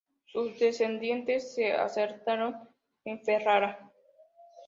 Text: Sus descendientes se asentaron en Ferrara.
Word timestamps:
Sus 0.33 0.57
descendientes 0.57 1.53
se 1.53 1.73
asentaron 1.73 2.55
en 3.05 3.21
Ferrara. 3.23 3.91